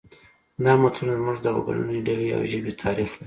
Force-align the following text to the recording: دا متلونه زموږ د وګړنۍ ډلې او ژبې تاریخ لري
دا 0.63 0.71
متلونه 0.81 1.15
زموږ 1.19 1.37
د 1.43 1.47
وګړنۍ 1.55 1.99
ډلې 2.07 2.27
او 2.35 2.41
ژبې 2.51 2.71
تاریخ 2.83 3.09
لري 3.13 3.19